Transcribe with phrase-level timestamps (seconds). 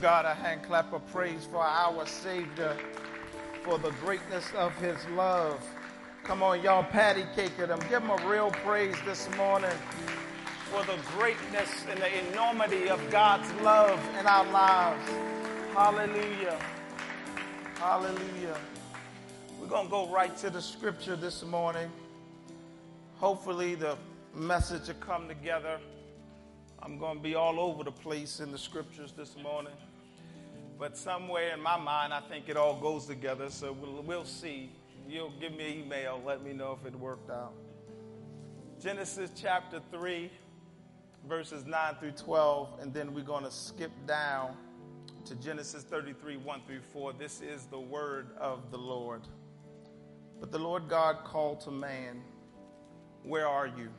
[0.00, 2.74] God a hand clap of praise for our Savior,
[3.62, 5.62] for the greatness of his love.
[6.24, 7.80] Come on, y'all, patty cake at him.
[7.90, 9.76] Give him a real praise this morning
[10.70, 15.10] for the greatness and the enormity of God's love in our lives.
[15.74, 16.58] Hallelujah.
[17.74, 18.56] Hallelujah.
[19.60, 21.90] We're going to go right to the scripture this morning.
[23.16, 23.98] Hopefully, the
[24.34, 25.78] message will come together.
[26.82, 29.74] I'm going to be all over the place in the scriptures this morning.
[30.80, 33.50] But somewhere in my mind, I think it all goes together.
[33.50, 34.72] So we'll, we'll see.
[35.06, 37.52] You'll give me an email, let me know if it worked out.
[38.80, 40.30] Genesis chapter 3,
[41.28, 44.56] verses 9 through 12, and then we're going to skip down
[45.26, 47.12] to Genesis 33, 1 through 4.
[47.12, 49.20] This is the word of the Lord.
[50.40, 52.22] But the Lord God called to man,
[53.22, 53.90] Where are you?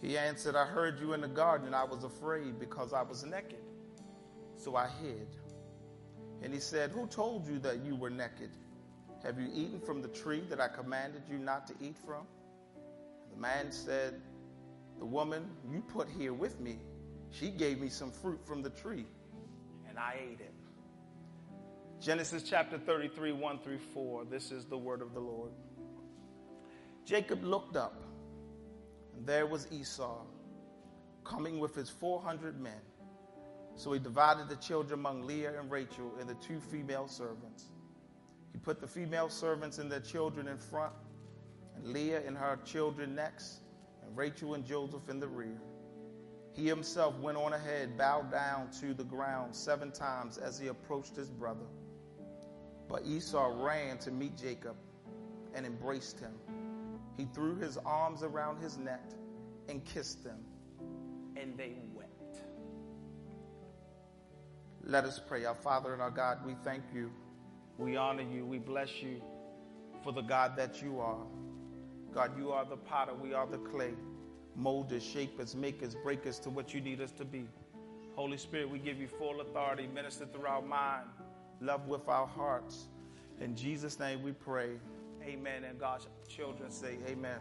[0.00, 3.22] He answered, I heard you in the garden, and I was afraid because I was
[3.22, 3.60] naked.
[4.56, 5.26] So I hid.
[6.42, 8.50] And he said, Who told you that you were naked?
[9.24, 12.24] Have you eaten from the tree that I commanded you not to eat from?
[13.32, 14.20] The man said,
[14.98, 16.78] The woman you put here with me,
[17.30, 19.06] she gave me some fruit from the tree,
[19.88, 20.54] and I ate it.
[22.00, 24.24] Genesis chapter 33, 1 through 4.
[24.26, 25.50] This is the word of the Lord.
[27.04, 28.04] Jacob looked up
[29.16, 30.20] and there was Esau
[31.24, 32.80] coming with his 400 men.
[33.78, 37.66] So he divided the children among Leah and Rachel and the two female servants.
[38.52, 40.92] He put the female servants and their children in front,
[41.76, 43.60] and Leah and her children next,
[44.02, 45.60] and Rachel and Joseph in the rear.
[46.54, 51.14] He himself went on ahead, bowed down to the ground seven times as he approached
[51.14, 51.66] his brother.
[52.88, 54.74] But Esau ran to meet Jacob
[55.54, 56.34] and embraced him.
[57.16, 59.04] He threw his arms around his neck
[59.68, 60.40] and kissed them,
[61.36, 61.76] and they.
[64.84, 65.44] Let us pray.
[65.44, 67.10] Our Father and our God, we thank you.
[67.76, 68.44] We honor you.
[68.44, 69.20] We bless you
[70.02, 71.24] for the God that you are.
[72.14, 73.14] God, you are the potter.
[73.14, 73.94] We are the clay.
[74.56, 77.46] Mold us, shape us, make us, break us to what you need us to be.
[78.16, 79.86] Holy Spirit, we give you full authority.
[79.86, 81.06] Minister through our mind,
[81.60, 82.88] love with our hearts.
[83.40, 84.70] In Jesus' name we pray.
[85.22, 85.64] Amen.
[85.64, 87.38] And God's children say, Amen.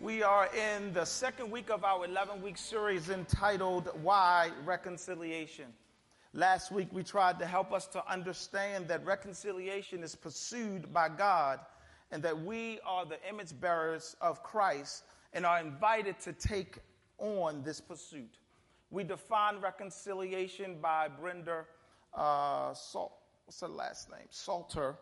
[0.00, 5.64] We are in the second week of our 11 week series entitled Why Reconciliation.
[6.32, 11.58] Last week, we tried to help us to understand that reconciliation is pursued by God
[12.12, 16.78] and that we are the image bearers of Christ and are invited to take
[17.18, 18.38] on this pursuit.
[18.90, 21.64] We define reconciliation by Brenda
[22.14, 23.14] uh, Salt,
[23.46, 24.28] what's her last name?
[24.30, 24.96] Salter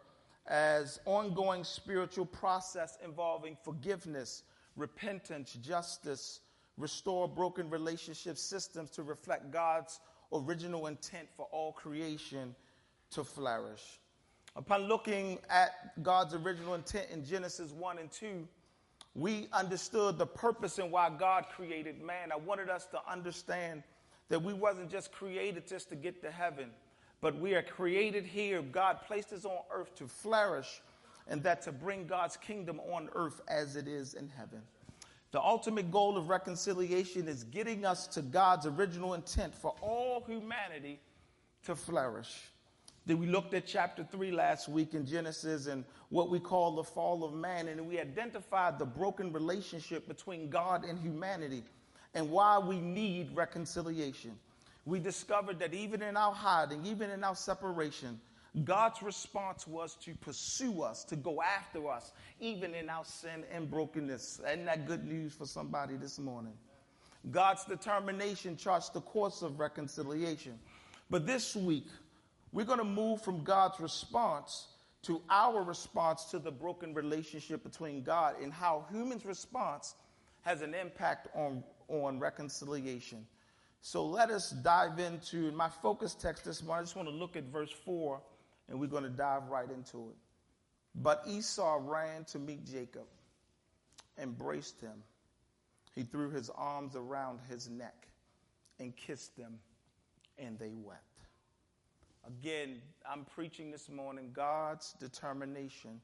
[0.49, 4.45] as ongoing spiritual process involving forgiveness,
[4.77, 6.41] repentance, justice,
[6.77, 10.01] restore broken relationship systems to reflect God's
[10.33, 12.55] original intent for all creation
[13.11, 14.01] to flourish.
[14.55, 18.47] Upon looking at God's original intent in Genesis 1 and 2,
[19.15, 22.33] we understood the purpose and why God created man.
[22.33, 23.83] I wanted us to understand
[24.29, 26.71] that we wasn't just created just to get to heaven
[27.21, 28.63] but we are created here.
[28.63, 30.81] God placed us on earth to flourish
[31.29, 34.63] and that to bring God's kingdom on earth as it is in heaven.
[35.33, 41.01] The ultimate goal of reconciliation is getting us to God's original intent for all humanity
[41.65, 42.51] to flourish.
[43.05, 46.85] Then we looked at chapter 3 last week in Genesis and what we call the
[46.85, 51.65] fall of man, and we identified the broken relationship between God and humanity
[52.15, 54.39] and why we need reconciliation
[54.87, 58.19] we discovered that even in our hiding, even in our separation,
[58.65, 63.71] God's response was to pursue us, to go after us, even in our sin and
[63.71, 64.41] brokenness.
[64.47, 66.55] Isn't that good news for somebody this morning?
[67.31, 70.59] God's determination charts the course of reconciliation.
[71.11, 71.89] But this week,
[72.53, 74.69] we're going to move from God's response
[75.03, 79.95] to our response to the broken relationship between God and how humans' response
[80.43, 83.27] has an impact on, on reconciliation.
[83.83, 86.81] So let us dive into my focus text this morning.
[86.81, 88.21] I just want to look at verse 4
[88.69, 90.17] and we're going to dive right into it.
[90.95, 93.07] But Esau ran to meet Jacob,
[94.19, 95.03] embraced him.
[95.95, 98.07] He threw his arms around his neck
[98.79, 99.59] and kissed them,
[100.39, 101.03] and they wept.
[102.27, 106.01] Again, I'm preaching this morning God's determination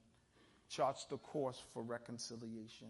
[0.68, 2.88] charts the course for reconciliation.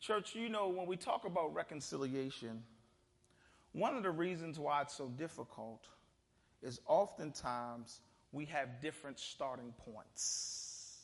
[0.00, 2.62] Church, you know, when we talk about reconciliation,
[3.72, 5.86] one of the reasons why it's so difficult
[6.62, 8.00] is oftentimes
[8.36, 10.98] we have different starting points.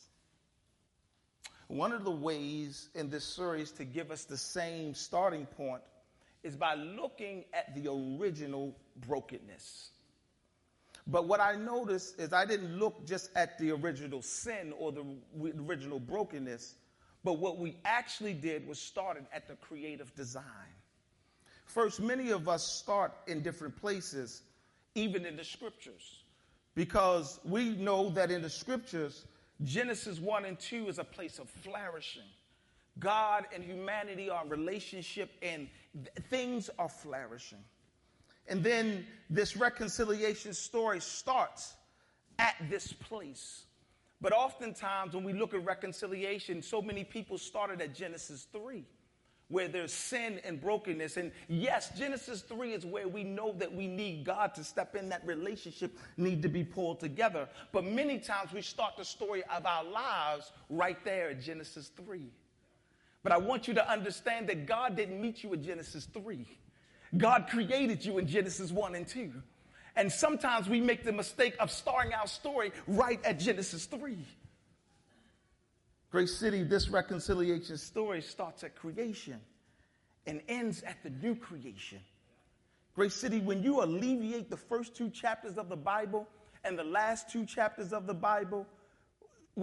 [1.69, 5.81] One of the ways in this series to give us the same starting point
[6.43, 8.77] is by looking at the original
[9.07, 9.93] brokenness.
[11.07, 15.05] But what I noticed is I didn't look just at the original sin or the
[15.67, 16.75] original brokenness,
[17.25, 20.45] but what we actually did was started at the creative design.
[21.65, 24.43] First, many of us start in different places,
[24.95, 26.22] even in the scriptures,
[26.75, 29.27] because we know that in the scriptures,
[29.63, 32.23] Genesis 1 and 2 is a place of flourishing.
[32.99, 37.63] God and humanity are in relationship and th- things are flourishing.
[38.49, 41.75] And then this reconciliation story starts
[42.39, 43.65] at this place.
[44.21, 48.85] But oftentimes, when we look at reconciliation, so many people started at Genesis 3,
[49.53, 51.19] where there's sin and brokenness.
[51.19, 55.11] And yes, Genesis 3 is where we know that we need God to step in,
[55.11, 57.47] that relationship need to be pulled together.
[57.71, 62.23] But many times we start the story of our lives right there at Genesis 3.
[63.23, 66.47] But I want you to understand that God didn't meet you at Genesis 3.
[67.19, 69.33] God created you in Genesis 1 and 2.
[69.97, 74.17] And sometimes we make the mistake of starting our story right at Genesis 3.
[76.13, 79.41] Grace City, this reconciliation story starts at creation
[80.27, 82.01] and ends at the new creation.
[82.95, 86.29] Grace City, when you alleviate the first two chapters of the Bible
[86.65, 88.67] and the last two chapters of the Bible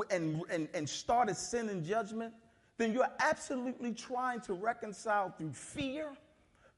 [0.09, 2.33] and, and, and start at sin and judgment,
[2.79, 6.09] then you're absolutely trying to reconcile through fear.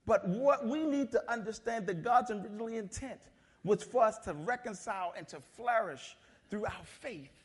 [0.06, 3.22] But what we need to understand that God's original intent
[3.64, 6.18] was for us to reconcile and to flourish
[6.50, 7.41] through our faith.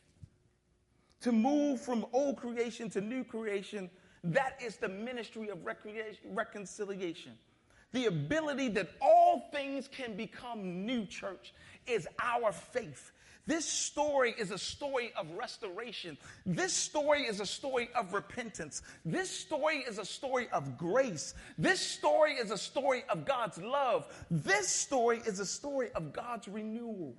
[1.26, 3.90] To move from old creation to new creation,
[4.22, 5.58] that is the ministry of
[6.24, 7.32] reconciliation.
[7.90, 11.52] The ability that all things can become new, church,
[11.84, 13.10] is our faith.
[13.44, 16.16] This story is a story of restoration.
[16.44, 18.82] This story is a story of repentance.
[19.04, 21.34] This story is a story of grace.
[21.58, 24.06] This story is a story of God's love.
[24.30, 27.16] This story is a story of God's renewal.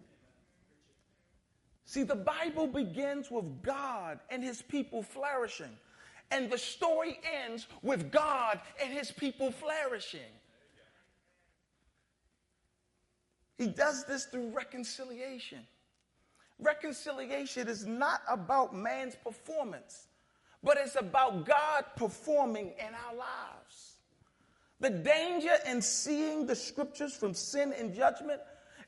[1.87, 5.71] See, the Bible begins with God and his people flourishing,
[6.31, 10.19] and the story ends with God and his people flourishing.
[13.57, 15.59] He does this through reconciliation.
[16.59, 20.07] Reconciliation is not about man's performance,
[20.61, 23.93] but it's about God performing in our lives.
[24.81, 28.41] The danger in seeing the scriptures from sin and judgment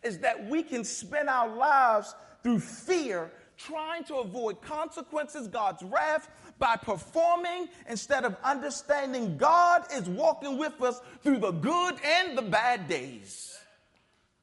[0.03, 2.13] is that we can spend our lives
[2.43, 10.07] through fear trying to avoid consequences, God's wrath, by performing instead of understanding God is
[10.07, 13.57] walking with us through the good and the bad days.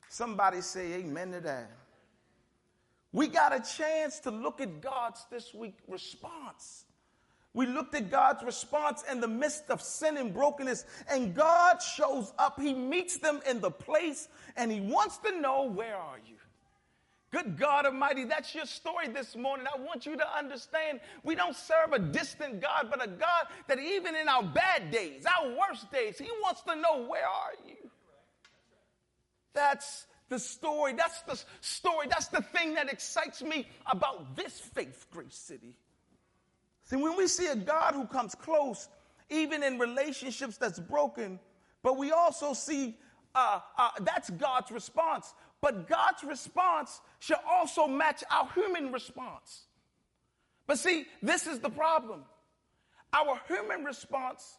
[0.08, 1.70] Somebody say amen to that.
[3.12, 6.84] We got a chance to look at God's this week response.
[7.54, 12.32] We looked at God's response in the midst of sin and brokenness, and God shows
[12.38, 12.60] up.
[12.60, 16.35] He meets them in the place, and He wants to know, Where are you?
[17.32, 19.66] Good God Almighty, that's your story this morning.
[19.72, 23.80] I want you to understand we don't serve a distant God, but a God that
[23.80, 27.90] even in our bad days, our worst days, He wants to know, Where are you?
[29.54, 30.92] That's the story.
[30.92, 32.06] That's the story.
[32.08, 35.74] That's the thing that excites me about this faith, Grace City.
[36.84, 38.88] See, when we see a God who comes close,
[39.30, 41.40] even in relationships that's broken,
[41.82, 42.96] but we also see
[43.34, 45.34] uh, uh, that's God's response.
[45.60, 49.64] But God's response should also match our human response.
[50.66, 52.24] But see, this is the problem.
[53.12, 54.58] Our human response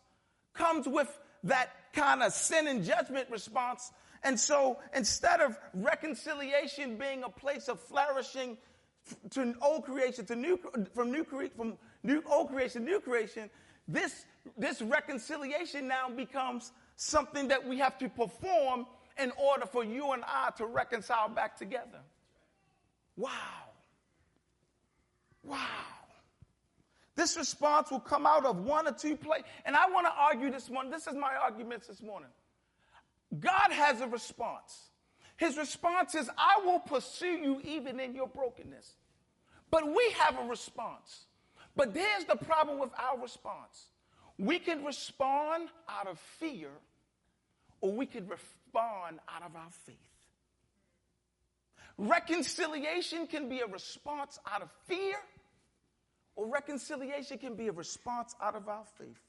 [0.53, 3.91] comes with that kind of sin and judgment response
[4.23, 8.57] and so instead of reconciliation being a place of flourishing
[9.31, 10.59] to old creation to new
[10.93, 13.49] from new from new old creation new creation,
[13.87, 14.25] this
[14.57, 18.85] this reconciliation now becomes something that we have to perform
[19.19, 21.99] in order for you and I to reconcile back together.
[23.15, 23.31] Wow.
[25.43, 25.57] Wow.
[27.15, 29.45] This response will come out of one or two places.
[29.65, 30.91] And I want to argue this morning.
[30.91, 32.29] This is my arguments this morning.
[33.39, 34.89] God has a response.
[35.35, 38.93] His response is, I will pursue you even in your brokenness.
[39.69, 41.25] But we have a response.
[41.75, 43.87] But there's the problem with our response.
[44.37, 46.69] We can respond out of fear,
[47.81, 48.27] or we can
[48.73, 49.95] respond out of our faith.
[51.97, 55.15] Reconciliation can be a response out of fear,
[56.35, 59.19] or reconciliation can be a response out of our faith.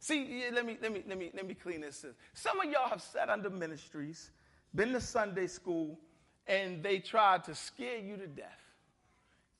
[0.00, 2.04] See, let me let me let me let me clean this.
[2.04, 2.12] up.
[2.34, 4.30] Some of y'all have sat under ministries,
[4.74, 5.98] been to Sunday school,
[6.46, 8.60] and they tried to scare you to death.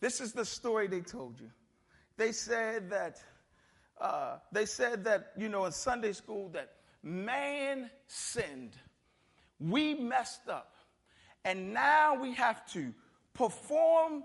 [0.00, 1.50] This is the story they told you.
[2.18, 3.20] They said that
[4.00, 8.76] uh, they said that you know in Sunday school that man sinned.
[9.60, 10.74] We messed up.
[11.44, 12.92] And now we have to
[13.34, 14.24] perform,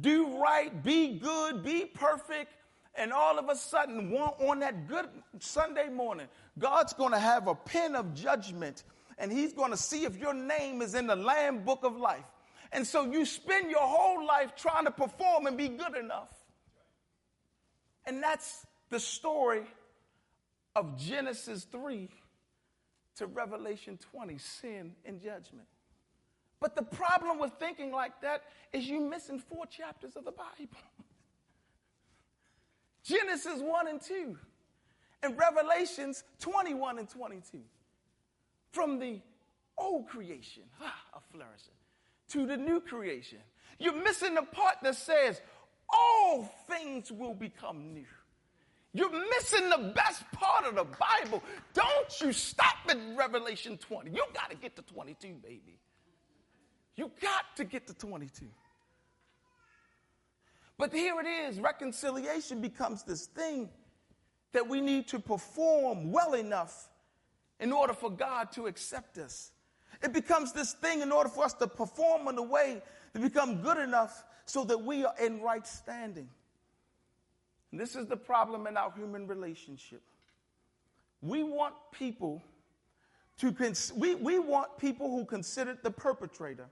[0.00, 2.52] do right, be good, be perfect.
[2.94, 5.08] And all of a sudden, one, on that good
[5.38, 6.26] Sunday morning,
[6.58, 8.82] God's going to have a pen of judgment
[9.20, 12.24] and He's going to see if your name is in the Lamb book of life.
[12.72, 16.30] And so you spend your whole life trying to perform and be good enough.
[18.06, 19.62] And that's the story
[20.74, 22.08] of Genesis 3
[23.20, 25.66] to Revelation 20 sin and judgment.
[26.58, 30.80] But the problem with thinking like that is you're missing four chapters of the Bible.
[33.02, 34.38] Genesis 1 and 2,
[35.22, 37.58] and Revelations 21 and 22.
[38.72, 39.20] From the
[39.76, 41.74] old creation, ah, a flourishing,
[42.30, 43.38] to the new creation.
[43.78, 45.42] You're missing the part that says,
[45.92, 48.06] all things will become new.
[48.92, 51.42] You're missing the best part of the Bible.
[51.74, 54.10] Don't you stop at Revelation 20.
[54.10, 55.78] You got to get to 22, baby.
[56.96, 58.46] You got to get to 22.
[60.76, 63.68] But here it is reconciliation becomes this thing
[64.52, 66.88] that we need to perform well enough
[67.60, 69.52] in order for God to accept us.
[70.02, 72.82] It becomes this thing in order for us to perform in a way
[73.12, 76.28] to become good enough so that we are in right standing.
[77.70, 80.02] And this is the problem in our human relationship.
[81.22, 82.42] We want people
[83.38, 86.66] to cons- we, we want people who consider the perpetrator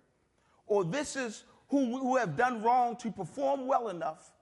[0.67, 4.33] or this is who, who have done wrong to perform well enough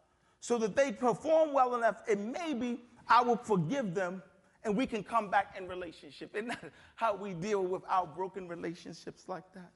[0.41, 4.23] so that they perform well enough and maybe I will forgive them
[4.65, 6.35] and we can come back in relationship.
[6.35, 9.71] Isn't that how we deal with our broken relationships like that?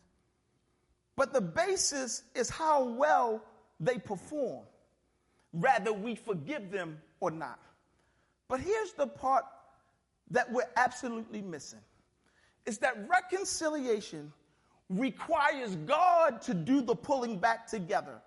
[1.17, 3.43] But the basis is how well
[3.79, 4.65] they perform,
[5.53, 7.61] rather we forgive them or not.
[8.49, 9.45] But here's the part
[10.31, 11.81] that we're absolutely missing
[12.67, 14.33] is that reconciliation
[14.89, 18.21] requires God to do the pulling back together.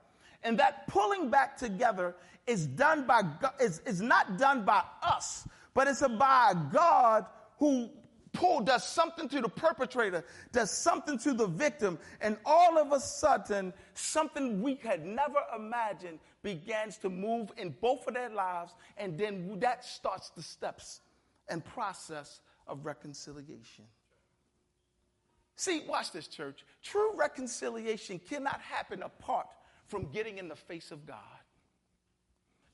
[0.44, 2.16] And that pulling back together
[2.48, 7.26] is done by God, is, is not done by us, but it's by God
[7.60, 7.90] who
[8.34, 13.00] pull does something to the perpetrator, does something to the victim, and all of a
[13.00, 19.18] sudden, something we had never imagined begins to move in both of their lives, and
[19.18, 21.02] then that starts the steps
[21.50, 23.86] and process of reconciliation.
[25.56, 26.66] See, watch this, church.
[26.82, 29.48] True reconciliation cannot happen apart
[29.88, 31.18] from getting in the face of God.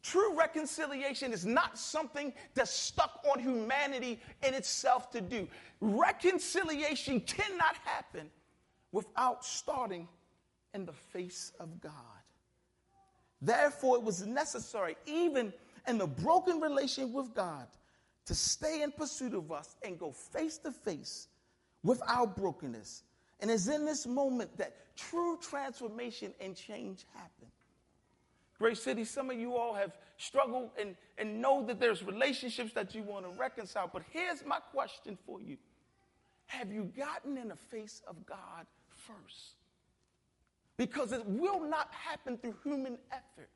[0.01, 5.47] True reconciliation is not something that's stuck on humanity in itself to do.
[5.81, 8.29] Reconciliation cannot happen
[8.91, 10.07] without starting
[10.73, 11.91] in the face of God.
[13.41, 15.53] Therefore, it was necessary, even
[15.87, 17.67] in the broken relationship with God,
[18.25, 21.27] to stay in pursuit of us and go face to face
[21.83, 23.03] with our brokenness.
[23.39, 27.47] And it's in this moment that true transformation and change happen.
[28.59, 32.93] Grace City, some of you all have struggled and, and know that there's relationships that
[32.93, 33.89] you want to reconcile.
[33.91, 35.57] But here's my question for you
[36.47, 39.58] Have you gotten in the face of God first?
[40.79, 43.49] Because it will not happen through human effort.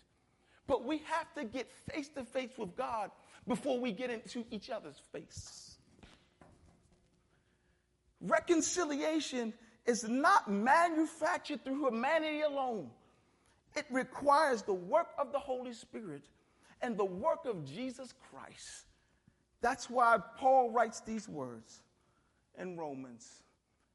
[0.68, 3.12] But we have to get face to face with God
[3.48, 5.78] before we get into each other's face.
[8.20, 9.54] Reconciliation
[9.86, 12.90] is not manufactured through humanity alone.
[13.78, 16.24] It requires the work of the Holy Spirit
[16.82, 18.84] and the work of Jesus Christ.
[19.62, 21.84] That's why Paul writes these words
[22.60, 23.44] in Romans.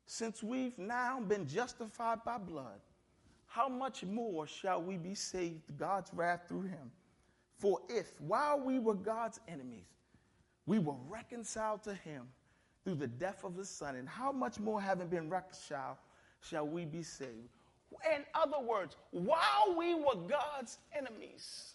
[0.07, 2.81] Since we've now been justified by blood,
[3.49, 6.93] how much more shall we be saved God's wrath through him?
[7.57, 9.89] For if, while we were God's enemies,
[10.67, 12.29] we were reconciled to him
[12.85, 15.97] through the death of his son, and how much more, having been reconciled,
[16.41, 17.49] shall we be saved?
[18.15, 21.75] In other words, while we were God's enemies,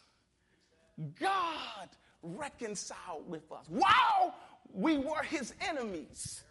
[1.19, 1.89] God
[2.21, 3.65] reconciled with us.
[3.67, 4.35] While
[4.71, 6.43] we were his enemies,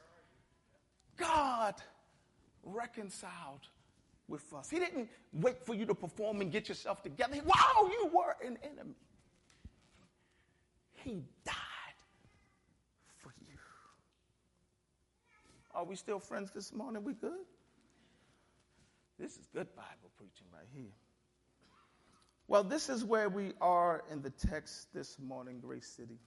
[1.16, 1.74] God
[2.64, 3.68] reconciled
[4.32, 4.70] with us.
[4.70, 7.36] He didn't wait for you to perform and get yourself together.
[7.44, 8.96] While you were an enemy,
[11.04, 11.54] he died
[13.18, 13.58] for you.
[15.74, 17.04] Are we still friends this morning?
[17.04, 17.44] We good?
[19.18, 20.90] This is good Bible preaching right here.
[22.48, 26.18] Well, this is where we are in the text this morning, Grace City.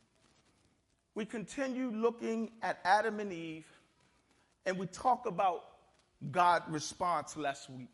[1.15, 3.67] We continue looking at Adam and Eve,
[4.65, 5.74] and we talk about
[6.31, 7.89] God's response last week.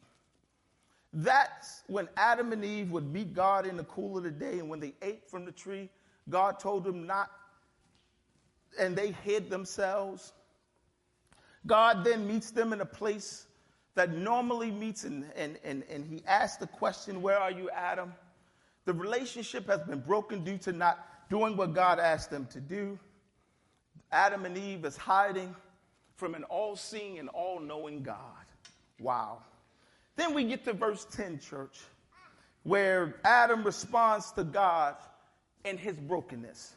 [1.13, 4.69] That's when Adam and Eve would meet God in the cool of the day, and
[4.69, 5.89] when they ate from the tree,
[6.29, 7.29] God told them not
[8.79, 10.33] and they hid themselves.
[11.67, 13.45] God then meets them in a place
[13.95, 18.13] that normally meets, and, and, and, and he asks the question, Where are you, Adam?
[18.85, 22.97] The relationship has been broken due to not doing what God asked them to do.
[24.11, 25.55] Adam and Eve is hiding
[26.15, 28.45] from an all seeing and all knowing God.
[28.99, 29.39] Wow.
[30.15, 31.79] Then we get to verse 10, church,
[32.63, 34.95] where Adam responds to God
[35.65, 36.75] in his brokenness.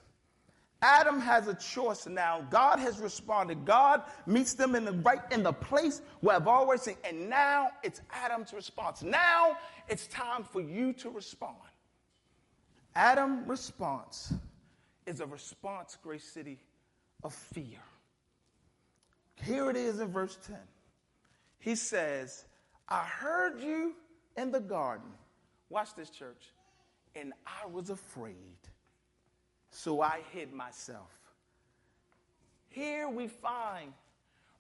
[0.85, 2.47] Adam has a choice now.
[2.51, 3.65] God has responded.
[3.65, 6.97] God meets them in the right in the place where I've always seen.
[7.05, 9.03] And now it's Adam's response.
[9.03, 9.57] Now
[9.89, 11.57] it's time for you to respond.
[12.95, 14.35] Adam's response
[15.07, 16.59] is a response, Grace City,
[17.23, 17.81] of fear.
[19.43, 20.57] Here it is in verse 10.
[21.59, 22.45] He says,
[22.89, 23.95] I heard you
[24.37, 25.11] in the garden.
[25.69, 26.53] Watch this, church.
[27.15, 28.57] And I was afraid
[29.75, 31.11] so I hid myself.
[32.69, 33.93] Here we find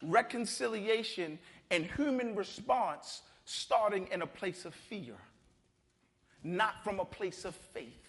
[0.03, 1.39] reconciliation
[1.71, 5.15] and human response starting in a place of fear,
[6.43, 8.04] not from a place of faith.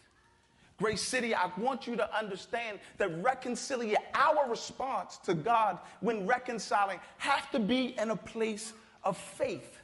[0.77, 6.99] Grace City, I want you to understand that reconciliation, our response to God when reconciling,
[7.17, 9.77] have to be in a place of faith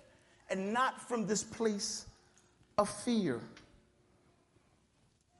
[0.49, 2.05] and not from this place
[2.77, 3.39] of fear.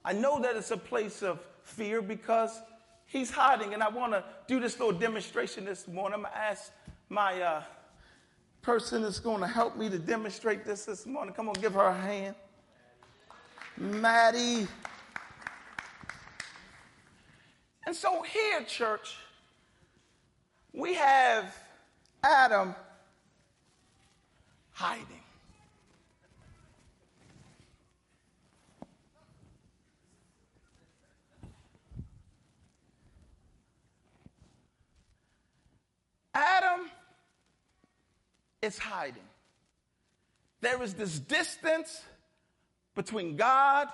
[0.05, 2.61] I know that it's a place of fear because
[3.05, 3.73] he's hiding.
[3.73, 6.15] And I want to do this little demonstration this morning.
[6.15, 6.71] I'm going to ask
[7.09, 7.63] my uh,
[8.61, 11.33] person that's going to help me to demonstrate this this morning.
[11.33, 12.35] Come on, give her a hand.
[13.77, 14.67] Maddie.
[17.85, 19.15] And so here, church,
[20.73, 21.55] we have
[22.23, 22.75] Adam
[24.71, 25.05] hiding.
[36.33, 36.89] Adam
[38.61, 39.21] is hiding.
[40.61, 42.03] There is this distance
[42.95, 43.89] between God,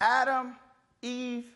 [0.00, 0.56] Adam,
[1.00, 1.55] Eve,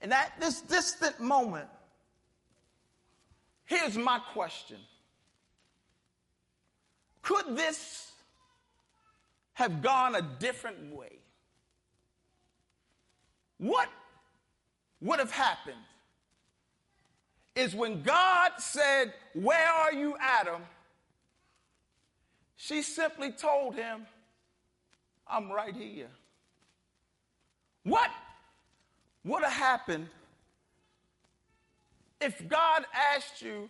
[0.00, 1.68] and at this distant moment,
[3.64, 4.78] here's my question
[7.22, 8.12] Could this
[9.54, 11.18] have gone a different way?
[13.58, 13.88] What
[15.00, 15.76] would have happened
[17.54, 20.62] is when God said, Where are you, Adam?
[22.56, 24.06] She simply told him,
[25.26, 26.08] I'm right here.
[27.82, 28.10] What
[29.26, 30.08] would have happened
[32.20, 32.84] if God
[33.14, 33.68] asked you,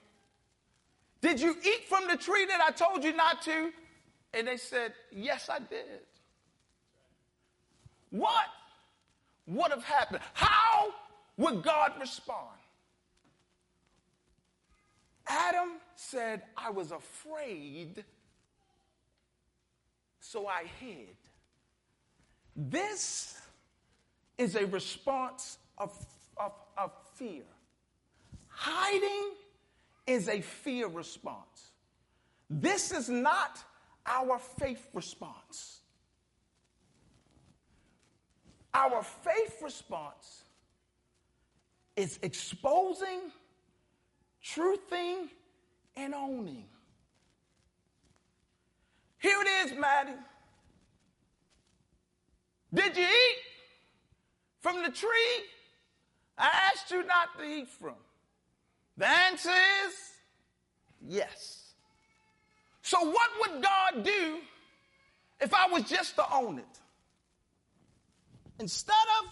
[1.21, 3.73] Did you eat from the tree that I told you not to?
[4.35, 6.01] And they said, Yes, I did.
[8.11, 8.47] What
[9.47, 10.21] would have happened?
[10.35, 10.93] How
[11.37, 12.59] would God respond?
[15.27, 18.05] Adam said, I was afraid,
[20.21, 21.17] so I hid.
[22.55, 23.41] This
[24.39, 25.93] is a response of,
[26.37, 27.45] of, of fear.
[28.49, 29.33] Hiding
[30.07, 31.73] is a fear response.
[32.49, 33.63] This is not
[34.07, 35.81] our faith response.
[38.73, 40.45] Our faith response
[41.97, 43.33] is exposing
[44.45, 45.29] truthing
[45.97, 46.67] and owning.
[49.19, 50.13] Here it is, Maddie.
[52.73, 53.37] Did you eat
[54.61, 55.45] from the tree
[56.39, 57.95] I asked you not to eat from?
[58.97, 59.51] The answer
[59.87, 59.95] is
[61.07, 61.75] yes.
[62.83, 64.39] So, what would God do
[65.41, 66.65] if I was just to own it?
[68.59, 69.31] Instead of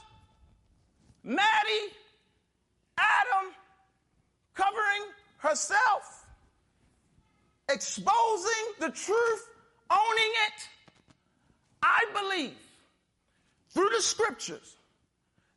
[1.22, 1.92] Maddie,
[2.98, 3.52] Adam,
[4.54, 6.26] covering herself,
[7.68, 9.48] exposing the truth,
[9.90, 10.68] owning it.
[11.82, 12.56] I believe
[13.70, 14.76] through the scriptures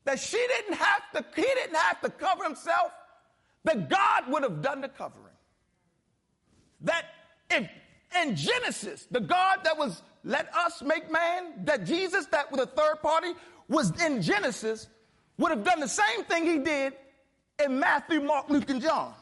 [0.07, 2.93] that she didn't have to, he didn't have to cover himself,
[3.65, 5.35] that God would have done the covering.
[6.79, 7.03] That
[7.51, 7.69] if
[8.21, 12.67] in Genesis, the God that was let us make man, that Jesus, that was a
[12.67, 13.33] third party,
[13.67, 14.87] was in Genesis,
[15.37, 16.93] would have done the same thing he did
[17.61, 19.13] in Matthew, Mark, Luke, and John.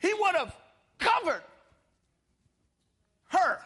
[0.00, 0.54] He would have
[0.98, 1.42] covered
[3.28, 3.58] her.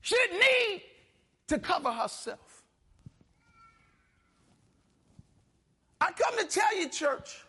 [0.00, 0.82] She didn't need
[1.46, 2.53] to cover herself.
[6.00, 7.44] I come to tell you, church,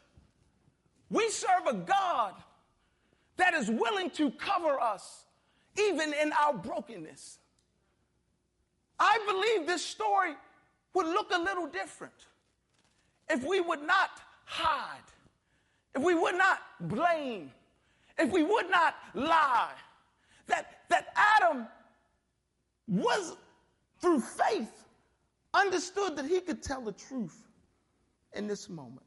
[1.10, 2.34] we serve a God
[3.38, 5.26] that is willing to cover us
[5.78, 7.40] even in our brokenness.
[9.00, 10.34] I believe this story
[10.94, 12.14] would look a little different
[13.30, 15.04] if we would not hide,
[15.96, 17.52] if we would not blame,
[18.18, 19.74] if we would not lie,
[20.48, 21.68] that, that Adam
[22.88, 23.36] was
[24.00, 24.86] through faith
[25.54, 27.45] understood that he could tell the truth
[28.36, 29.06] in this moment.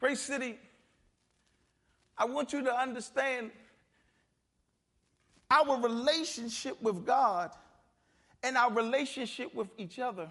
[0.00, 0.58] Grace City,
[2.18, 3.50] I want you to understand
[5.50, 7.50] our relationship with God
[8.42, 10.30] and our relationship with each other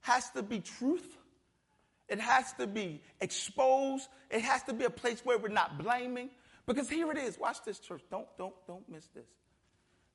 [0.00, 1.16] has to be truth.
[2.08, 4.08] It has to be exposed.
[4.30, 6.30] It has to be a place where we're not blaming.
[6.66, 7.38] Because here it is.
[7.38, 8.02] Watch this, church.
[8.10, 9.24] Don't, don't, don't miss this.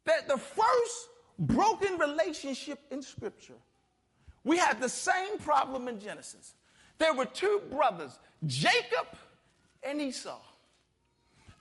[0.06, 3.58] That the first broken relationship in Scripture,
[4.43, 6.54] we had the same problem in Genesis.
[6.97, 9.08] There were two brothers, Jacob
[9.84, 10.39] and Esau.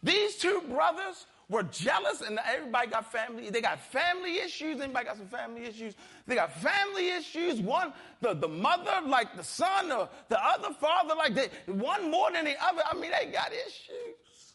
[0.03, 3.51] These two brothers were jealous, and everybody got family.
[3.51, 4.81] They got family issues.
[4.81, 5.95] Anybody got some family issues?
[6.27, 7.61] They got family issues.
[7.61, 12.31] One, the, the mother like the son, or the other father like they, one more
[12.31, 12.83] than the other.
[12.89, 14.55] I mean, they got issues.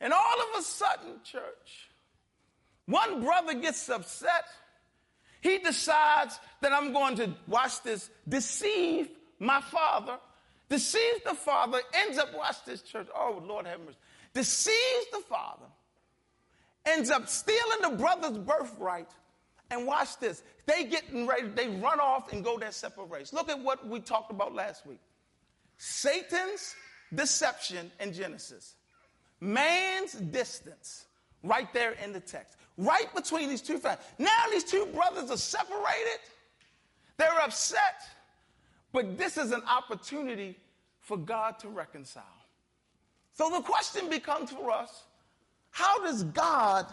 [0.00, 1.90] And all of a sudden, church,
[2.86, 4.44] one brother gets upset.
[5.40, 10.18] He decides that I'm going to, watch this, deceive my father,
[10.68, 13.08] deceives the father, ends up, watch this church.
[13.14, 13.96] Oh, Lord have mercy
[14.32, 15.66] deceives the father,
[16.86, 19.10] ends up stealing the brother's birthright.
[19.72, 20.42] And watch this.
[20.66, 23.32] They getting ready, they run off and go their separate ways.
[23.32, 24.98] Look at what we talked about last week.
[25.76, 26.74] Satan's
[27.14, 28.74] deception in Genesis.
[29.40, 31.06] Man's distance,
[31.44, 32.56] right there in the text.
[32.76, 34.04] Right between these two families.
[34.18, 36.20] Now these two brothers are separated.
[37.16, 38.02] They're upset.
[38.92, 40.56] But this is an opportunity
[41.00, 42.24] for God to reconcile.
[43.34, 45.04] So the question becomes for us
[45.70, 46.86] how does God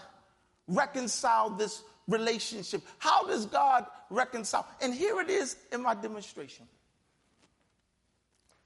[0.68, 2.82] reconcile this relationship?
[3.00, 4.68] How does God reconcile?
[4.82, 6.68] And here it is in my demonstration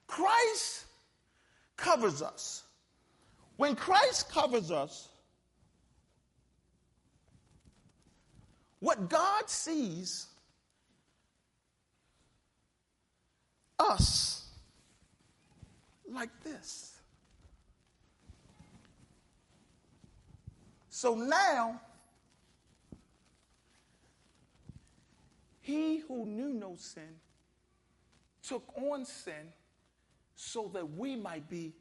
[0.07, 0.85] Christ
[1.77, 2.63] covers us.
[3.55, 5.07] When Christ covers us,
[8.81, 10.27] what God sees
[13.79, 14.45] us
[16.11, 16.99] like this.
[20.89, 21.79] So now,
[25.61, 27.03] he who knew no sin
[28.43, 29.53] took on sin
[30.35, 31.73] so that we might be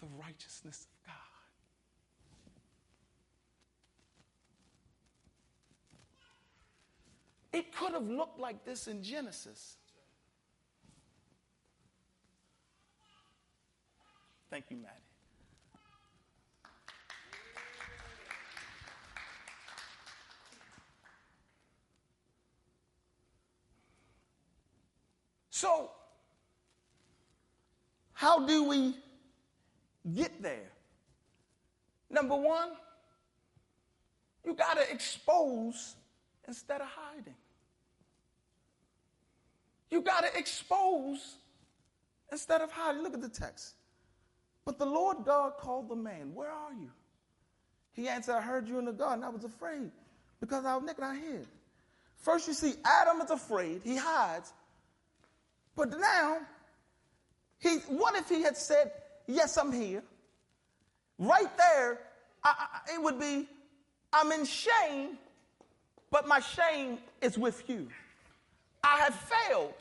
[0.00, 1.14] the righteousness of God.
[7.54, 9.76] It could have looked like this in Genesis.
[14.50, 14.90] Thank you, Maddie.
[25.50, 25.92] So,
[28.14, 28.96] how do we
[30.12, 30.72] get there?
[32.10, 32.70] Number one,
[34.44, 35.94] you got to expose
[36.48, 37.36] instead of hiding.
[39.94, 41.36] You got to expose
[42.32, 43.04] instead of hiding.
[43.04, 43.74] Look at the text.
[44.64, 46.90] But the Lord God called the man, Where are you?
[47.92, 49.22] He answered, I heard you in the garden.
[49.22, 49.92] I was afraid
[50.40, 51.46] because I was naked, I hid.
[52.16, 53.82] First, you see, Adam is afraid.
[53.84, 54.52] He hides.
[55.76, 56.38] But now,
[57.60, 58.90] he, what if he had said,
[59.28, 60.02] Yes, I'm here?
[61.20, 62.00] Right there,
[62.42, 63.46] I, I, it would be,
[64.12, 65.18] I'm in shame,
[66.10, 67.86] but my shame is with you.
[68.82, 69.74] I have failed,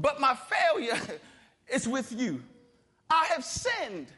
[0.00, 0.98] but my failure
[1.68, 2.42] is with you.
[3.10, 4.08] I have sinned,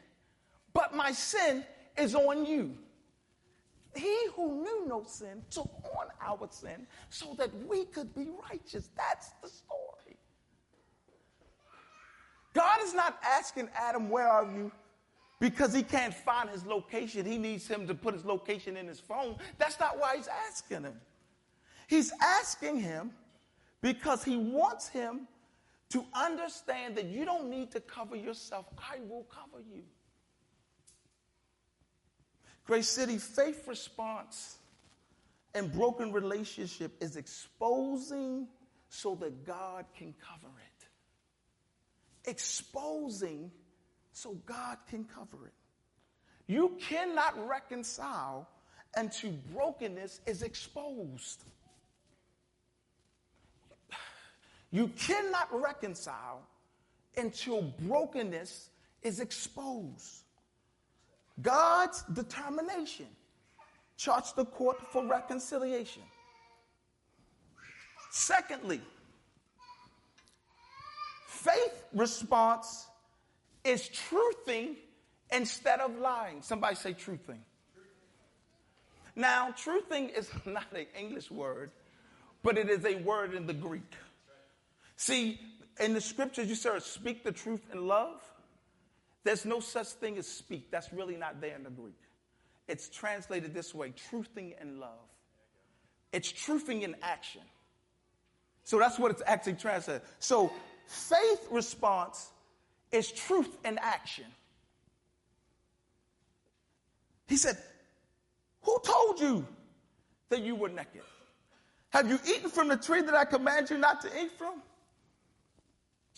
[0.73, 1.63] but my sin
[1.97, 2.77] is on you.
[3.95, 8.89] He who knew no sin took on our sin so that we could be righteous.
[8.95, 10.17] That's the story.
[12.53, 14.71] God is not asking Adam, Where are you?
[15.41, 17.25] because he can't find his location.
[17.25, 19.35] He needs him to put his location in his phone.
[19.57, 20.93] That's not why he's asking him.
[21.87, 23.11] He's asking him
[23.81, 25.27] because he wants him
[25.91, 29.83] to understand that you don't need to cover yourself, I will cover you.
[32.65, 34.57] Grace City, faith response
[35.53, 38.47] and broken relationship is exposing
[38.89, 40.71] so that God can cover it
[42.25, 43.51] exposing
[44.11, 45.53] so God can cover it.
[46.47, 48.49] You cannot reconcile
[48.95, 51.43] until brokenness is exposed.
[54.71, 56.41] You cannot reconcile
[57.17, 58.69] until brokenness
[59.03, 60.23] is exposed.
[61.41, 63.07] God's determination
[63.97, 66.03] charts the court for reconciliation.
[68.11, 68.81] Secondly,
[71.27, 72.87] faith response
[73.63, 74.75] is truthing
[75.31, 76.41] instead of lying.
[76.41, 77.39] Somebody say truthing.
[79.15, 81.71] Now, truthing is not an English word,
[82.43, 83.95] but it is a word in the Greek.
[85.01, 85.39] See,
[85.79, 88.21] in the scriptures, you said, speak the truth in love.
[89.23, 90.69] There's no such thing as speak.
[90.69, 91.97] That's really not there in the Greek.
[92.67, 95.09] It's translated this way truthing in love.
[96.13, 97.41] It's truthing in action.
[98.63, 100.03] So that's what it's actually translated.
[100.19, 100.51] So
[100.85, 102.29] faith response
[102.91, 104.25] is truth in action.
[107.25, 107.57] He said,
[108.61, 109.47] Who told you
[110.29, 111.01] that you were naked?
[111.89, 114.61] Have you eaten from the tree that I command you not to eat from?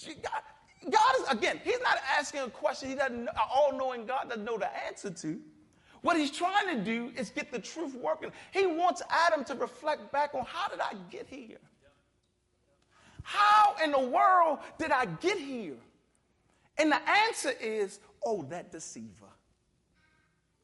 [0.07, 0.41] God,
[0.89, 4.57] God is, again, He's not asking a question He doesn't, all knowing God doesn't know
[4.57, 5.39] the answer to.
[6.01, 8.31] What He's trying to do is get the truth working.
[8.51, 11.59] He wants Adam to reflect back on how did I get here?
[13.23, 15.77] How in the world did I get here?
[16.77, 19.29] And the answer is, oh, that deceiver.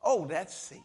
[0.04, 0.84] Oh, that's Satan.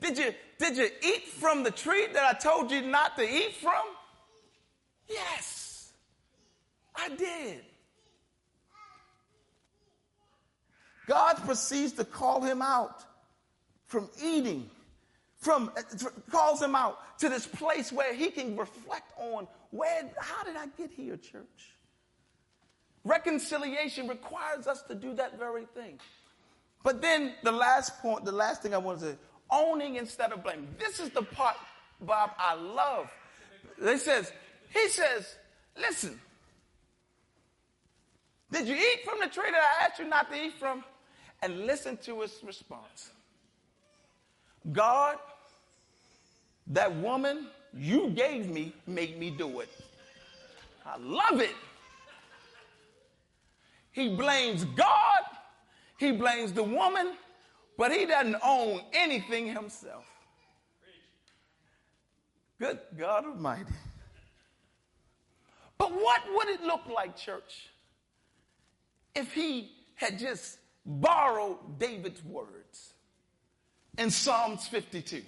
[0.00, 3.54] Did you, did you eat from the tree that I told you not to eat
[3.54, 3.82] from?
[5.08, 5.61] Yes,
[6.94, 7.62] I did.
[11.06, 13.04] God proceeds to call him out
[13.86, 14.70] from eating,
[15.38, 15.70] from
[16.30, 20.66] calls him out to this place where he can reflect on where, how did I
[20.78, 21.72] get here, church?
[23.04, 25.98] Reconciliation requires us to do that very thing.
[26.84, 29.16] But then the last point, the last thing I want to say,
[29.50, 30.68] owning instead of blaming.
[30.78, 31.56] This is the part,
[32.00, 33.10] Bob, I love.
[33.82, 34.32] He says,
[34.72, 35.36] he says,
[35.78, 36.18] listen,
[38.52, 40.84] did you eat from the tree that I asked you not to eat from?
[41.42, 43.10] And listen to his response.
[44.70, 45.16] God,
[46.68, 49.70] that woman you gave me made me do it.
[50.86, 51.54] I love it.
[53.90, 55.22] He blames God,
[55.98, 57.14] he blames the woman,
[57.76, 60.04] but he doesn't own anything himself.
[62.58, 63.72] Good God Almighty.
[65.76, 67.71] But what would it look like, church,
[69.14, 72.94] if he had just borrowed David's words
[73.98, 75.22] in Psalms 52?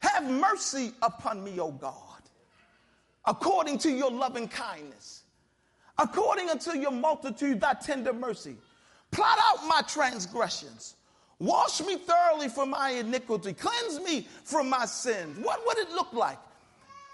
[0.00, 2.22] Have mercy upon me, O God,
[3.24, 5.22] according to your loving kindness
[5.98, 8.56] according unto your multitude, thy tender mercy.
[9.10, 10.96] Blot out my transgressions.
[11.38, 13.52] Wash me thoroughly from my iniquity.
[13.52, 15.38] Cleanse me from my sins.
[15.44, 16.38] What would it look like?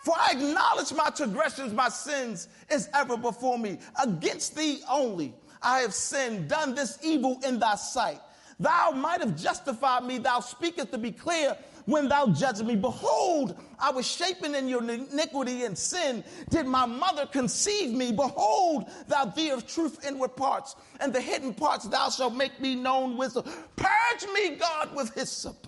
[0.04, 3.78] For I acknowledge my transgressions, my sins is ever before me.
[4.02, 5.32] Against thee only
[5.62, 8.20] I have sinned, done this evil in thy sight.
[8.59, 12.77] Thou might have justified me, thou speakest to be clear when thou judgest me.
[12.77, 16.22] Behold, I was shapen in your iniquity and sin.
[16.51, 18.12] Did my mother conceive me?
[18.12, 22.75] Behold, thou thee of truth inward parts, and the hidden parts thou shalt make me
[22.75, 23.44] known wisdom.
[23.77, 25.66] Purge me, God, with hyssop,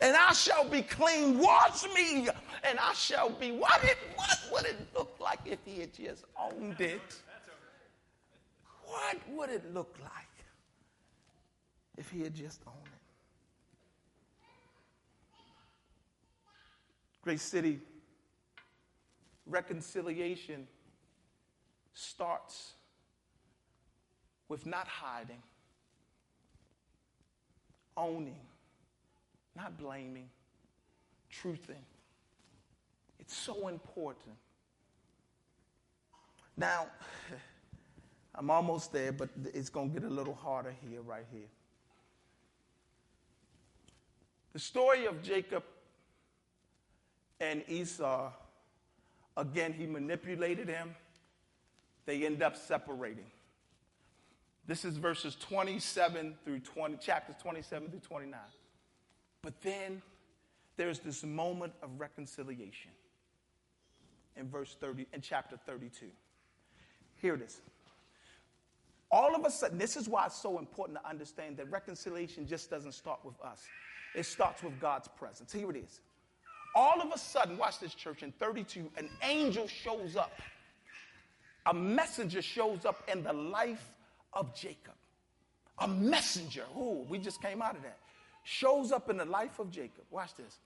[0.00, 1.38] and I shall be clean.
[1.38, 2.28] Wash me,
[2.62, 3.52] and I shall be.
[3.52, 7.00] What, it, what would it look like if he had just owned it?
[8.94, 10.46] What would it look like
[11.98, 12.92] if he had just owned it?
[17.20, 17.80] Grace City,
[19.46, 20.68] reconciliation
[21.92, 22.74] starts
[24.48, 25.42] with not hiding,
[27.96, 28.46] owning,
[29.56, 30.28] not blaming,
[31.32, 31.82] truthing.
[33.18, 34.36] It's so important.
[36.56, 36.86] Now,
[38.34, 41.48] I'm almost there, but it's going to get a little harder here, right here.
[44.52, 45.62] The story of Jacob
[47.40, 48.32] and Esau,
[49.36, 50.94] again, he manipulated him.
[52.06, 53.26] They end up separating.
[54.66, 58.40] This is verses 27 through 20, chapters 27 through 29.
[59.42, 60.02] But then
[60.76, 62.90] there's this moment of reconciliation
[64.36, 66.06] in verse 30, in chapter 32.
[67.20, 67.60] Here it is.
[69.14, 72.68] All of a sudden, this is why it's so important to understand that reconciliation just
[72.68, 73.62] doesn't start with us,
[74.14, 75.52] it starts with God's presence.
[75.52, 76.00] Here it is
[76.74, 80.32] all of a sudden, watch this church, in 32, an angel shows up.
[81.66, 83.92] A messenger shows up in the life
[84.32, 84.94] of Jacob.
[85.78, 87.98] A messenger, who we just came out of that,
[88.42, 90.04] shows up in the life of Jacob.
[90.10, 90.58] Watch this.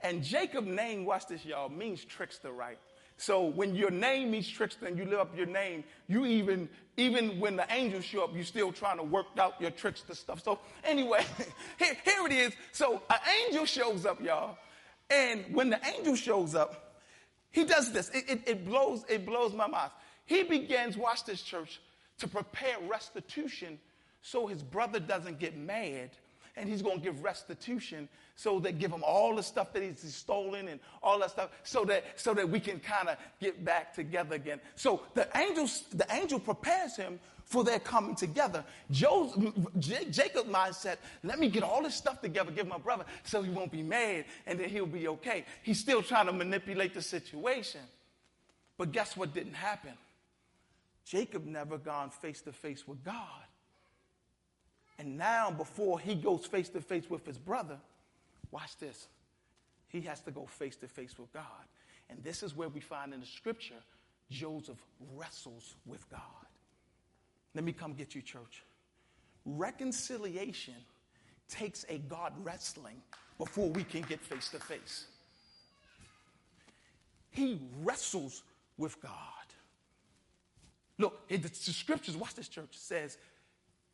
[0.00, 2.78] And Jacob name, watch this, y'all, means trickster, right?
[3.16, 7.38] So when your name means trickster and you live up your name, you even, even
[7.38, 10.42] when the angels show up, you're still trying to work out your trickster stuff.
[10.42, 11.24] So anyway,
[11.78, 12.52] here, here it is.
[12.72, 14.58] So an angel shows up, y'all.
[15.10, 16.96] And when the angel shows up,
[17.50, 18.08] he does this.
[18.10, 19.90] It, it, it, blows, it blows my mind.
[20.24, 21.80] he begins, watch this church,
[22.18, 23.78] to prepare restitution
[24.22, 26.10] so his brother doesn't get mad
[26.56, 30.14] and he's going to give restitution so they give him all the stuff that he's
[30.14, 33.94] stolen and all that stuff so that so that we can kind of get back
[33.94, 34.60] together again.
[34.74, 38.64] So the angel the angel prepares him for their coming together.
[38.90, 43.50] J- jacob's mindset let me get all this stuff together give my brother so he
[43.50, 45.44] won't be mad and then he'll be okay.
[45.62, 47.82] He's still trying to manipulate the situation.
[48.78, 49.92] But guess what didn't happen?
[51.04, 53.42] Jacob never gone face to face with god
[55.02, 57.76] and now, before he goes face to face with his brother,
[58.52, 59.08] watch this.
[59.88, 61.42] He has to go face to face with God.
[62.08, 63.82] And this is where we find in the scripture
[64.30, 64.78] Joseph
[65.16, 66.20] wrestles with God.
[67.52, 68.62] Let me come get you, church.
[69.44, 70.76] Reconciliation
[71.48, 73.02] takes a God wrestling
[73.38, 75.06] before we can get face to face.
[77.30, 78.44] He wrestles
[78.78, 79.10] with God.
[80.96, 83.18] Look, the scriptures, watch this church, says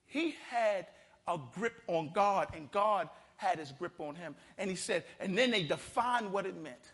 [0.05, 0.87] he had
[1.29, 4.35] a grip on God, and God had his grip on him.
[4.57, 6.93] And he said, and then they define what it meant.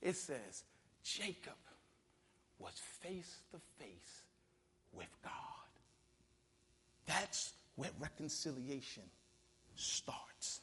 [0.00, 0.64] It says,
[1.04, 1.52] Jacob
[2.58, 4.22] was face to face
[4.92, 5.32] with God.
[7.06, 9.02] That's where reconciliation
[9.74, 10.60] starts.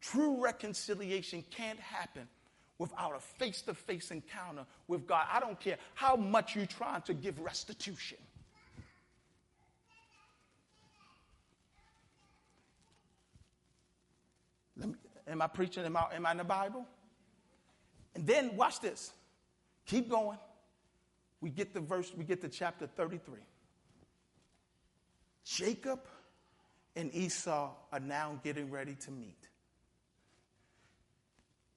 [0.00, 2.26] True reconciliation can't happen
[2.78, 5.26] without a face to face encounter with God.
[5.30, 8.18] I don't care how much you're trying to give restitution.
[14.76, 14.94] Me,
[15.30, 15.84] am I preaching?
[15.84, 16.86] Am I, am I in the Bible?
[18.14, 19.12] And then watch this.
[19.86, 20.38] Keep going.
[21.40, 23.38] We get the verse, we get to chapter 33.
[25.44, 26.00] Jacob
[26.96, 29.48] and Esau are now getting ready to meet.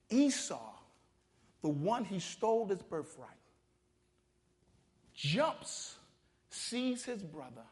[0.09, 0.73] Esau,
[1.61, 3.29] the one he stole his birthright,
[5.15, 5.95] jumps,
[6.49, 7.63] sees his brother,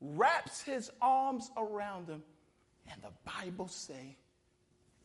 [0.00, 2.22] wraps his arms around him,
[2.90, 4.16] and the Bible say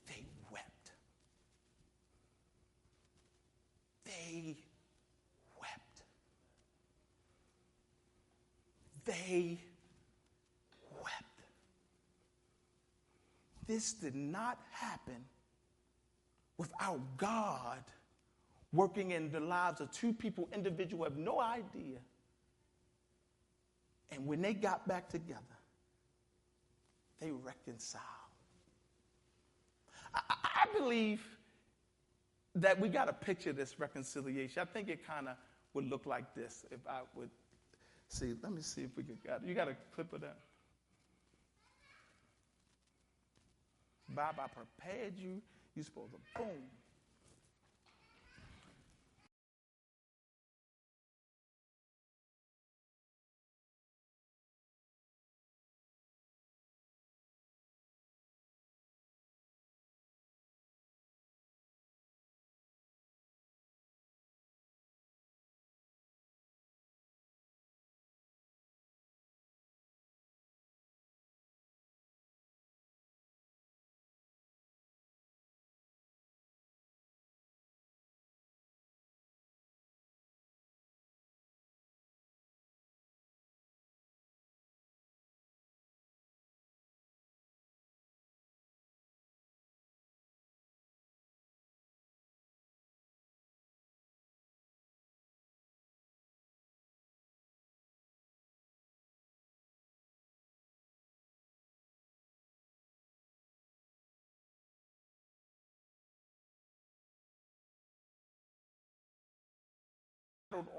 [0.08, 0.92] they wept.
[4.08, 4.56] They
[5.60, 6.02] wept.
[9.06, 9.60] They
[11.04, 11.42] wept.
[13.68, 15.26] This did not happen
[16.58, 17.84] without God
[18.72, 22.00] working in the lives of two people, individual, have no idea.
[24.12, 25.42] And when they got back together,
[27.20, 28.04] they reconciled.
[30.14, 31.37] I, I believe
[32.62, 34.62] that we got to picture this reconciliation.
[34.62, 35.36] I think it kind of
[35.74, 37.30] would look like this if I would
[38.08, 38.34] see.
[38.42, 40.38] Let me see if we could You got a clip of that?
[44.10, 45.42] Bob, I prepared you.
[45.76, 46.48] You're supposed to boom.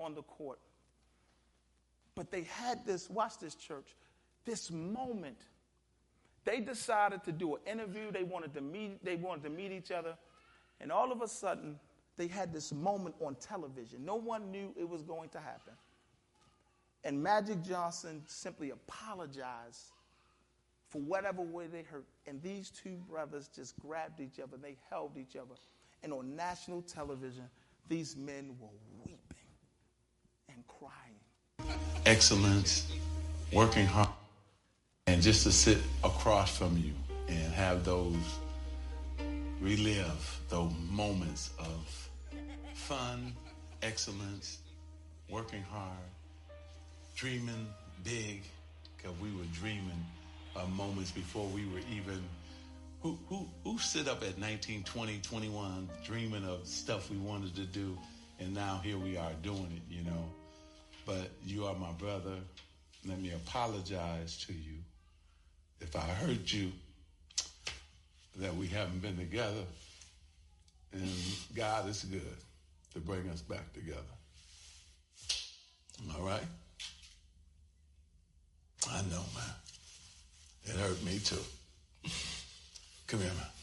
[0.01, 0.59] On the court.
[2.14, 3.95] But they had this, watch this church,
[4.45, 5.39] this moment.
[6.45, 8.11] They decided to do an interview.
[8.11, 10.16] They wanted to meet, they wanted to meet each other.
[10.81, 11.79] And all of a sudden,
[12.16, 14.05] they had this moment on television.
[14.05, 15.74] No one knew it was going to happen.
[17.05, 19.93] And Magic Johnson simply apologized
[20.89, 22.07] for whatever way they hurt.
[22.26, 25.55] And these two brothers just grabbed each other, they held each other.
[26.03, 27.45] And on national television,
[27.89, 28.68] these men were
[32.09, 32.91] Excellence,
[33.53, 34.09] working hard,
[35.09, 36.95] and just to sit across from you
[37.29, 38.17] and have those
[39.61, 42.09] relive those moments of
[42.73, 43.35] fun,
[43.83, 44.61] excellence,
[45.29, 46.09] working hard,
[47.15, 47.67] dreaming
[48.05, 48.41] big,
[48.97, 50.03] because we were dreaming
[50.57, 52.25] of moments before we were even
[53.03, 57.67] who, who, who sit up at 19, 20, 21 dreaming of stuff we wanted to
[57.67, 57.99] do
[58.41, 60.25] and now here we are doing it, you know.
[61.09, 62.35] But you are my brother.
[63.09, 64.75] Let me apologize to you
[65.81, 66.71] if I hurt you
[68.37, 69.65] that we haven't been together.
[70.93, 71.09] And
[71.57, 72.37] God is good
[72.93, 74.03] to bring us back together.
[76.15, 76.43] All right?
[78.91, 79.55] I know, man.
[80.65, 81.37] It hurt me too.
[83.07, 83.58] Come here, man.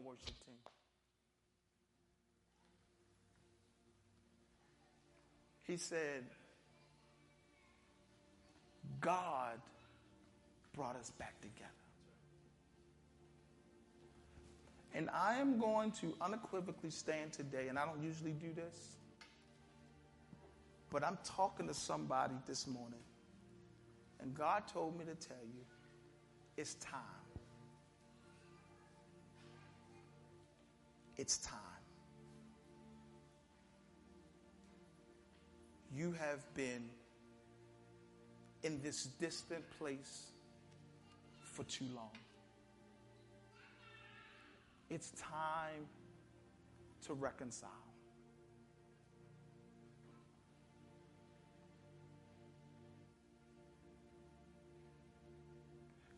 [0.00, 0.54] On, worship team.
[5.62, 6.24] He said,
[9.00, 9.60] God
[10.74, 11.68] brought us back together.
[14.92, 18.96] And I am going to unequivocally stand today, and I don't usually do this,
[20.90, 22.98] but I'm talking to somebody this morning,
[24.20, 25.64] and God told me to tell you
[26.56, 27.19] it's time.
[31.20, 31.58] It's time.
[35.94, 36.88] You have been
[38.62, 40.30] in this distant place
[41.42, 42.12] for too long.
[44.88, 45.84] It's time
[47.06, 47.68] to reconcile.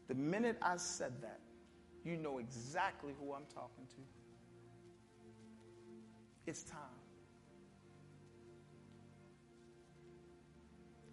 [0.07, 1.41] The minute I said that,
[2.05, 4.22] you know exactly who I'm talking to.
[6.47, 6.79] It's time.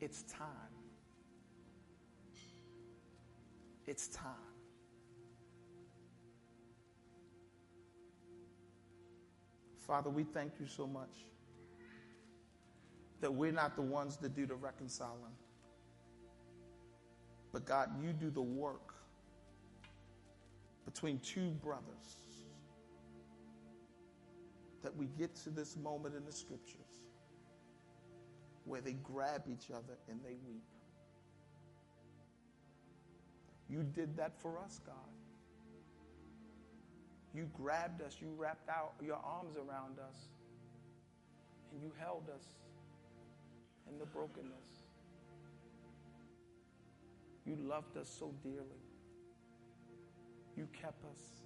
[0.01, 0.47] It's time.
[3.85, 4.33] It's time.
[9.77, 11.25] Father, we thank you so much
[13.21, 15.33] that we're not the ones that do the reconciling.
[17.51, 18.93] But God, you do the work
[20.85, 22.17] between two brothers
[24.83, 27.03] that we get to this moment in the scriptures
[28.65, 30.63] where they grab each other and they weep.
[33.69, 34.95] You did that for us, God.
[37.33, 40.29] You grabbed us, you wrapped out your arms around us,
[41.71, 42.43] and you held us
[43.89, 44.87] in the brokenness.
[47.45, 48.83] You loved us so dearly.
[50.55, 51.38] You kept us.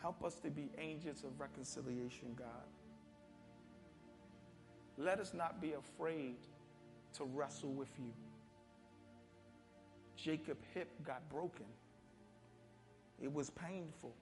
[0.00, 2.46] Help us to be agents of reconciliation, God.
[4.96, 6.36] Let us not be afraid
[7.14, 8.12] to wrestle with you.
[10.16, 11.66] Jacob's hip got broken.
[13.22, 14.14] It was painful.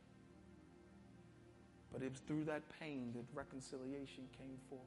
[1.92, 4.82] But it was through that pain that reconciliation came forth.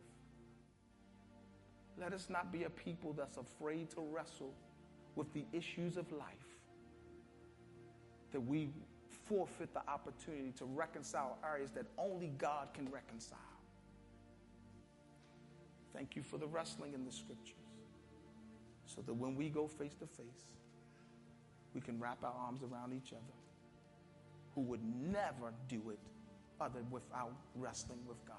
[2.00, 4.54] Let us not be a people that's afraid to wrestle
[5.16, 6.28] with the issues of life.
[8.32, 8.70] That we
[9.32, 13.40] forfeit the opportunity to reconcile areas that only God can reconcile.
[15.94, 17.56] Thank you for the wrestling in the scriptures.
[18.86, 20.52] So that when we go face to face,
[21.74, 23.22] we can wrap our arms around each other
[24.54, 26.00] who would never do it
[26.60, 28.36] other without wrestling with God.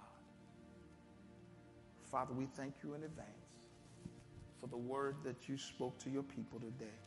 [2.11, 3.30] Father, we thank you in advance
[4.61, 7.01] for the word that you spoke to your people today.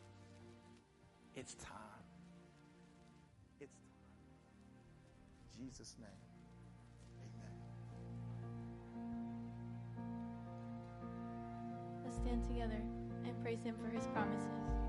[1.36, 1.85] It's time.
[5.58, 6.10] Jesus' name.
[7.22, 7.54] Amen.
[12.04, 12.82] Let's stand together
[13.26, 14.85] and praise Him for His promises.